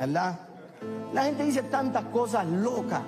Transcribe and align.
¿verdad? 0.00 0.40
La 1.12 1.24
gente 1.24 1.44
dice 1.44 1.62
tantas 1.64 2.06
cosas 2.06 2.46
locas. 2.46 3.02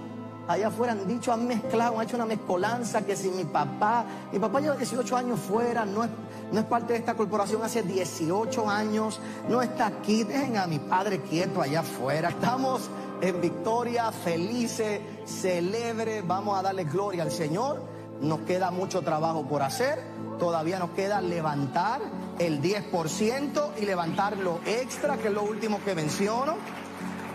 Allá 0.46 0.69
afuera 0.69 0.92
han 0.92 1.07
dicho, 1.07 1.33
han 1.33 1.46
mezclado, 1.46 1.99
han 1.99 2.07
hecho 2.07 2.17
una 2.17 2.26
mezcolanza 2.26 3.07
que 3.07 3.17
si 3.17 3.30
mi 3.30 3.45
papá, 3.45 4.04
mi 4.30 4.38
papá 4.38 4.61
lleva 4.61 4.76
18 4.76 5.16
años 5.16 5.40
fuera, 5.40 5.86
no 5.86 6.04
es, 6.04 6.10
no 6.50 6.60
es 6.60 6.66
parte 6.66 6.92
de 6.92 6.98
esta 6.98 7.14
corporación 7.14 7.62
hace 7.62 7.82
18 7.82 8.68
años, 8.68 9.20
no 9.48 9.62
está 9.62 9.86
aquí, 9.86 10.24
dejen 10.24 10.58
a 10.58 10.66
mi 10.66 10.80
padre 10.80 11.22
quieto 11.22 11.62
allá 11.62 11.80
afuera. 11.80 12.28
Estamos 12.28 12.91
en 13.22 13.40
victoria, 13.40 14.11
felices, 14.12 15.00
celebre, 15.24 16.22
vamos 16.22 16.59
a 16.59 16.62
darle 16.62 16.84
gloria 16.84 17.22
al 17.22 17.30
Señor. 17.30 17.80
Nos 18.20 18.40
queda 18.40 18.70
mucho 18.70 19.00
trabajo 19.00 19.45
por 19.45 19.62
hacer, 19.62 20.02
todavía 20.38 20.79
nos 20.79 20.90
queda 20.90 21.20
levantar 21.22 22.00
el 22.38 22.61
10% 22.61 23.70
y 23.80 23.84
levantar 23.84 24.36
lo 24.36 24.61
extra, 24.66 25.16
que 25.16 25.29
es 25.29 25.34
lo 25.34 25.45
último 25.45 25.80
que 25.84 25.95
menciono. 25.95 26.82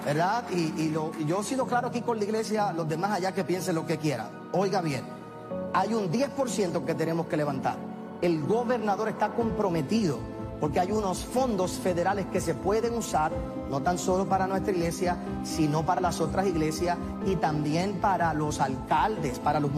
¿Verdad? 0.07 0.45
Y, 0.51 0.89
yo 0.89 1.41
he 1.41 1.43
sido 1.43 1.67
claro 1.67 1.89
aquí 1.89 1.99
con 2.01 2.17
la 2.17 2.23
iglesia, 2.23 2.71
los 2.71 2.87
demás 2.87 3.11
allá 3.11 3.33
que 3.33 3.43
piensen 3.43 3.75
lo 3.75 3.85
que 3.85 3.97
quieran. 3.97 4.29
Oiga 4.53 4.79
bien, 4.79 5.03
hay 5.73 5.93
un 5.93 6.09
10% 6.09 6.85
que 6.85 6.95
tenemos 6.95 7.27
que 7.27 7.35
levantar. 7.35 7.75
El 8.21 8.41
gobernador 8.45 9.09
está 9.09 9.33
comprometido 9.33 10.17
porque 10.61 10.79
hay 10.79 10.93
unos 10.93 11.25
fondos 11.25 11.71
federales 11.73 12.25
que 12.27 12.39
se 12.39 12.55
pueden 12.55 12.93
usar, 12.93 13.33
no 13.69 13.81
tan 13.81 13.97
solo 13.97 14.25
para 14.25 14.47
nuestra 14.47 14.71
iglesia, 14.71 15.17
sino 15.43 15.85
para 15.85 15.99
las 15.99 16.21
otras 16.21 16.47
iglesias 16.47 16.97
y 17.25 17.35
también 17.35 17.99
para 17.99 18.33
los 18.33 18.61
alcaldes, 18.61 19.39
para 19.39 19.59
los 19.59 19.71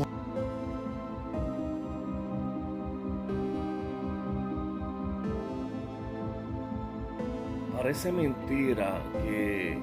Parece 7.75 8.11
mentira 8.11 9.01
que 9.23 9.81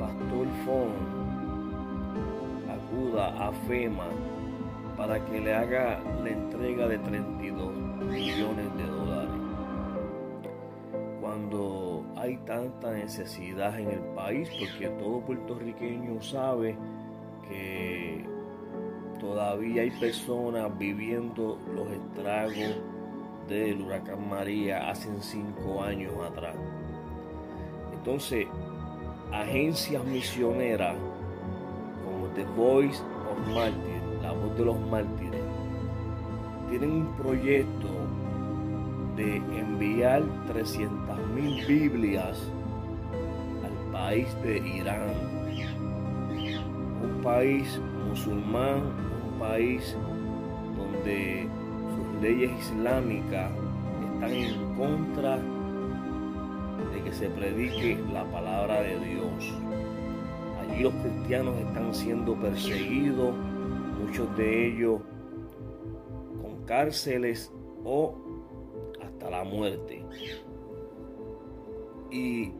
Pastor 0.00 0.46
Fon 0.64 0.92
acuda 2.72 3.48
a 3.48 3.52
FEMA 3.68 4.08
para 4.96 5.22
que 5.26 5.40
le 5.40 5.54
haga 5.54 6.00
la 6.22 6.30
entrega 6.30 6.88
de 6.88 6.98
32 6.98 7.76
millones 8.06 8.76
de 8.78 8.86
dólares. 8.86 9.40
Cuando 11.20 12.02
hay 12.16 12.38
tanta 12.38 12.92
necesidad 12.92 13.78
en 13.78 13.90
el 13.90 14.00
país, 14.14 14.48
porque 14.58 14.88
todo 14.88 15.20
puertorriqueño 15.20 16.22
sabe 16.22 16.76
que 17.46 18.24
todavía 19.20 19.82
hay 19.82 19.90
personas 19.90 20.78
viviendo 20.78 21.58
los 21.74 21.90
estragos 21.90 22.80
del 23.48 23.82
huracán 23.82 24.30
María 24.30 24.88
hace 24.88 25.10
cinco 25.20 25.82
años 25.82 26.14
atrás. 26.24 26.56
Entonces, 27.92 28.46
agencias 29.32 30.04
misioneras 30.04 30.96
como 32.04 32.26
The 32.34 32.44
Voice 32.56 33.00
of 33.30 33.54
Martyrs, 33.54 34.22
la 34.22 34.32
voz 34.32 34.56
de 34.56 34.64
los 34.64 34.80
mártires, 34.88 35.42
tienen 36.68 36.90
un 36.90 37.16
proyecto 37.16 37.88
de 39.16 39.36
enviar 39.36 40.22
300.000 40.52 41.66
Biblias 41.66 42.38
al 43.64 43.92
país 43.92 44.28
de 44.42 44.58
Irán, 44.58 45.10
un 47.02 47.22
país 47.22 47.80
musulmán, 48.08 48.82
un 49.32 49.38
país 49.38 49.96
donde 50.76 51.48
sus 51.94 52.22
leyes 52.22 52.50
islámicas 52.60 53.50
están 54.14 54.32
en 54.32 54.74
contra 54.76 55.38
que 56.98 57.12
se 57.12 57.28
predique 57.28 57.98
la 58.12 58.24
palabra 58.24 58.82
de 58.82 58.98
Dios. 58.98 59.54
Allí 60.60 60.82
los 60.82 60.94
cristianos 60.94 61.56
están 61.58 61.94
siendo 61.94 62.34
perseguidos, 62.34 63.34
muchos 64.00 64.36
de 64.36 64.68
ellos 64.68 65.00
con 66.42 66.64
cárceles 66.66 67.52
o 67.84 68.14
hasta 69.02 69.30
la 69.30 69.44
muerte. 69.44 70.04
Y 72.10 72.52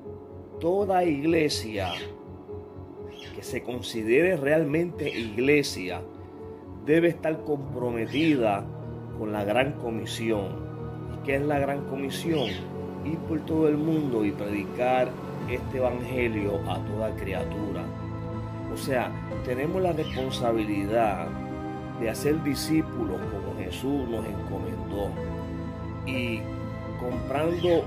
toda 0.60 1.04
iglesia 1.04 1.92
que 3.34 3.42
se 3.42 3.62
considere 3.62 4.36
realmente 4.36 5.08
iglesia 5.08 6.02
debe 6.86 7.08
estar 7.08 7.42
comprometida 7.44 8.64
con 9.18 9.32
la 9.32 9.44
gran 9.44 9.72
comisión. 9.74 10.70
¿Y 11.14 11.26
qué 11.26 11.36
es 11.36 11.42
la 11.42 11.58
gran 11.58 11.86
comisión? 11.86 12.48
Ir 13.04 13.18
por 13.18 13.40
todo 13.40 13.68
el 13.68 13.76
mundo 13.76 14.24
y 14.24 14.32
predicar 14.32 15.10
este 15.48 15.78
evangelio 15.78 16.60
a 16.70 16.78
toda 16.84 17.14
criatura. 17.16 17.82
O 18.72 18.76
sea, 18.76 19.10
tenemos 19.44 19.82
la 19.82 19.92
responsabilidad 19.92 21.26
de 22.00 22.10
hacer 22.10 22.42
discípulos 22.42 23.18
como 23.30 23.58
Jesús 23.58 24.08
nos 24.08 24.24
encomendó 24.24 25.10
y 26.06 26.40
comprando, 26.98 27.84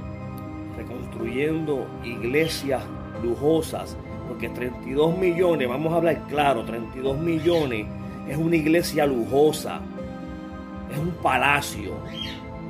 reconstruyendo 0.78 1.88
iglesias 2.03 2.84
lujosas, 3.23 3.97
porque 4.28 4.50
32 4.50 5.18
millones, 5.18 5.68
vamos 5.68 5.94
a 5.94 5.97
hablar 5.97 6.22
claro, 6.28 6.63
32 6.63 7.18
millones 7.18 7.88
es 8.28 8.38
una 8.38 8.56
iglesia 8.56 9.06
lujosa, 9.06 9.79
es 10.91 10.97
un 10.97 11.12
palacio. 11.22 11.94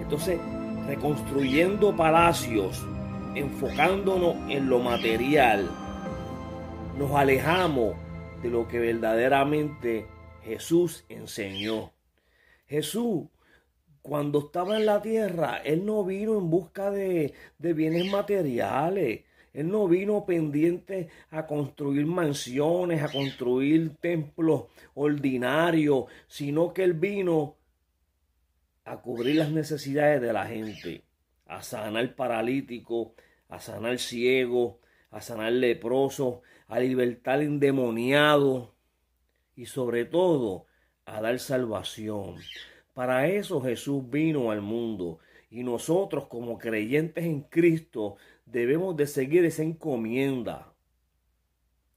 Entonces, 0.01 0.39
reconstruyendo 0.87 1.95
palacios, 1.95 2.85
enfocándonos 3.35 4.35
en 4.49 4.69
lo 4.69 4.79
material, 4.79 5.69
nos 6.97 7.11
alejamos 7.11 7.95
de 8.41 8.49
lo 8.49 8.67
que 8.67 8.79
verdaderamente 8.79 10.05
Jesús 10.43 11.05
enseñó. 11.09 11.91
Jesús, 12.67 13.27
cuando 14.01 14.39
estaba 14.39 14.77
en 14.77 14.85
la 14.85 15.01
tierra, 15.01 15.57
Él 15.63 15.85
no 15.85 16.03
vino 16.03 16.37
en 16.37 16.49
busca 16.49 16.91
de, 16.91 17.33
de 17.57 17.73
bienes 17.73 18.11
materiales. 18.11 19.21
Él 19.53 19.69
no 19.69 19.87
vino 19.87 20.25
pendiente 20.25 21.09
a 21.29 21.45
construir 21.45 22.05
mansiones, 22.05 23.03
a 23.03 23.11
construir 23.11 23.95
templos 24.01 24.65
ordinarios, 24.95 26.05
sino 26.27 26.73
que 26.73 26.83
Él 26.83 26.93
vino 26.93 27.55
a 28.85 29.01
cubrir 29.01 29.37
las 29.37 29.51
necesidades 29.51 30.21
de 30.21 30.33
la 30.33 30.45
gente, 30.45 31.03
a 31.45 31.61
sanar 31.63 32.15
paralítico, 32.15 33.15
a 33.47 33.59
sanar 33.59 33.99
ciego, 33.99 34.79
a 35.11 35.21
sanar 35.21 35.53
leproso, 35.53 36.41
a 36.67 36.79
libertar 36.79 37.41
endemoniado 37.41 38.73
y 39.55 39.67
sobre 39.67 40.05
todo 40.05 40.65
a 41.05 41.21
dar 41.21 41.39
salvación. 41.39 42.37
Para 42.93 43.27
eso 43.27 43.61
Jesús 43.61 44.09
vino 44.09 44.51
al 44.51 44.61
mundo 44.61 45.19
y 45.49 45.63
nosotros 45.63 46.27
como 46.27 46.57
creyentes 46.57 47.25
en 47.25 47.41
Cristo 47.41 48.17
debemos 48.45 48.95
de 48.97 49.07
seguir 49.07 49.45
esa 49.45 49.63
encomienda, 49.63 50.73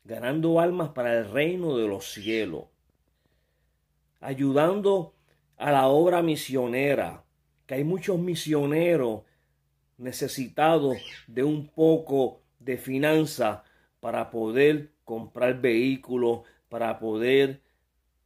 ganando 0.05 0.61
almas 0.61 0.91
para 0.91 1.19
el 1.19 1.31
reino 1.31 1.77
de 1.77 1.89
los 1.89 2.13
cielos, 2.13 2.67
ayudando 4.21 5.16
a 5.56 5.71
la 5.71 5.89
obra 5.89 6.22
misionera, 6.22 7.25
que 7.67 7.75
hay 7.75 7.84
muchos 7.84 8.19
misioneros 8.19 9.22
necesitados 9.99 10.99
de 11.27 11.44
un 11.44 11.69
poco 11.69 12.43
de 12.59 12.77
finanza 12.77 13.65
para 14.00 14.31
poder 14.31 14.93
comprar 15.05 15.61
vehículos, 15.61 16.41
para 16.69 16.99
poder 16.99 17.61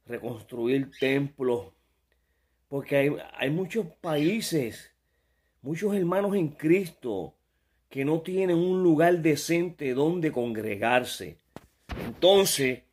reconstruir 0.05 0.91
templos, 0.99 1.67
porque 2.67 2.97
hay, 2.97 3.15
hay 3.33 3.49
muchos 3.49 3.87
países, 4.01 4.91
muchos 5.61 5.95
hermanos 5.95 6.35
en 6.35 6.49
Cristo 6.49 7.35
que 7.89 8.05
no 8.05 8.21
tienen 8.21 8.57
un 8.57 8.81
lugar 8.81 9.19
decente 9.19 9.93
donde 9.93 10.31
congregarse. 10.31 11.37
Entonces, 12.05 12.83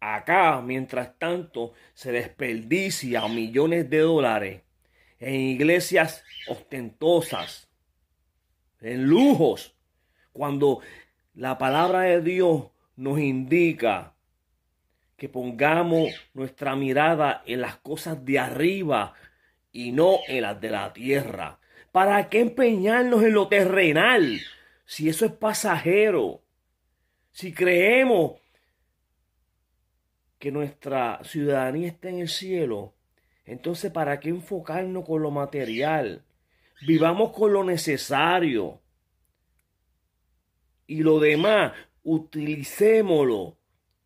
Acá, 0.00 0.60
mientras 0.60 1.18
tanto, 1.18 1.72
se 1.94 2.12
desperdicia 2.12 3.26
millones 3.28 3.88
de 3.88 3.98
dólares 4.00 4.62
en 5.18 5.34
iglesias 5.34 6.22
ostentosas, 6.48 7.70
en 8.80 9.04
lujos, 9.04 9.74
cuando 10.32 10.80
la 11.34 11.56
palabra 11.56 12.02
de 12.02 12.20
Dios 12.20 12.70
nos 12.96 13.18
indica 13.18 14.14
que 15.16 15.28
pongamos 15.28 16.10
nuestra 16.34 16.76
mirada 16.76 17.42
en 17.46 17.62
las 17.62 17.76
cosas 17.76 18.22
de 18.24 18.38
arriba 18.38 19.14
y 19.72 19.92
no 19.92 20.18
en 20.28 20.42
las 20.42 20.60
de 20.60 20.70
la 20.70 20.92
tierra. 20.92 21.58
¿Para 21.90 22.28
qué 22.28 22.40
empeñarnos 22.40 23.22
en 23.22 23.32
lo 23.32 23.48
terrenal 23.48 24.38
si 24.84 25.08
eso 25.08 25.24
es 25.24 25.32
pasajero? 25.32 26.42
Si 27.32 27.52
creemos 27.52 28.32
que 30.38 30.50
nuestra 30.50 31.20
ciudadanía 31.24 31.88
esté 31.88 32.10
en 32.10 32.20
el 32.20 32.28
cielo, 32.28 32.94
entonces 33.44 33.92
¿para 33.92 34.20
qué 34.20 34.28
enfocarnos 34.28 35.04
con 35.04 35.22
lo 35.22 35.30
material? 35.30 36.24
Vivamos 36.86 37.32
con 37.32 37.52
lo 37.52 37.64
necesario. 37.64 38.80
Y 40.86 41.02
lo 41.02 41.18
demás, 41.20 41.72
utilicémoslo 42.02 43.56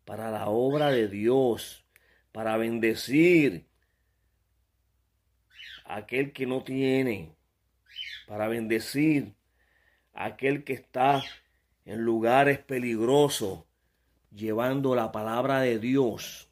para 0.05 0.31
la 0.31 0.47
obra 0.47 0.89
de 0.89 1.07
Dios, 1.07 1.85
para 2.31 2.57
bendecir 2.57 3.65
a 5.85 5.97
aquel 5.97 6.31
que 6.31 6.45
no 6.45 6.63
tiene, 6.63 7.35
para 8.27 8.47
bendecir 8.47 9.33
a 10.13 10.25
aquel 10.25 10.63
que 10.63 10.73
está 10.73 11.21
en 11.85 12.01
lugares 12.01 12.59
peligrosos, 12.59 13.63
llevando 14.31 14.95
la 14.95 15.11
palabra 15.11 15.61
de 15.61 15.79
Dios 15.79 16.49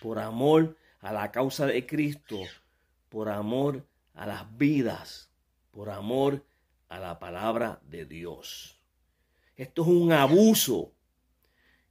por 0.00 0.18
amor 0.18 0.76
a 1.00 1.12
la 1.12 1.30
causa 1.30 1.66
de 1.66 1.86
Cristo, 1.86 2.40
por 3.08 3.28
amor 3.28 3.86
a 4.14 4.26
las 4.26 4.56
vidas, 4.56 5.30
por 5.70 5.90
amor 5.90 6.44
a 6.88 6.98
la 6.98 7.18
palabra 7.18 7.80
de 7.84 8.06
Dios. 8.06 8.80
Esto 9.56 9.82
es 9.82 9.88
un 9.88 10.12
abuso. 10.12 10.92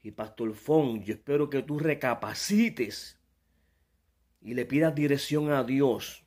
Y 0.04 0.12
Pastor 0.12 0.54
Fon, 0.54 1.04
yo 1.04 1.16
espero 1.16 1.50
que 1.50 1.64
tú 1.64 1.80
recapacites 1.80 3.20
y 4.42 4.54
le 4.54 4.66
pidas 4.66 4.94
dirección 4.94 5.52
a 5.52 5.64
Dios, 5.64 6.24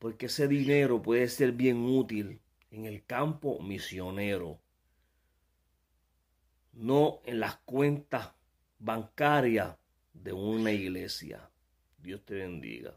porque 0.00 0.26
ese 0.26 0.48
dinero 0.48 1.00
puede 1.00 1.28
ser 1.28 1.52
bien 1.52 1.84
útil 1.84 2.40
en 2.70 2.86
el 2.86 3.04
campo 3.04 3.60
misionero, 3.60 4.60
no 6.76 7.20
en 7.24 7.40
las 7.40 7.56
cuentas 7.56 8.32
bancarias 8.78 9.76
de 10.12 10.32
una 10.32 10.72
iglesia. 10.72 11.50
Dios 11.98 12.24
te 12.24 12.34
bendiga. 12.34 12.94